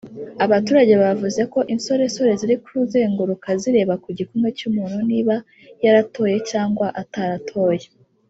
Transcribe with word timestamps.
Abaturage 0.45 0.93
bavuze 1.03 1.41
ko 1.53 1.59
insoresore 1.73 2.31
ziri 2.39 2.55
kuzenguruka 2.65 3.47
zireba 3.61 3.93
ku 4.03 4.09
gikumwe 4.17 4.49
cy’umuntu 4.57 4.97
niba 5.09 5.35
yaratoye 5.83 6.35
cyangwa 6.49 6.87
ataratoye 7.03 7.85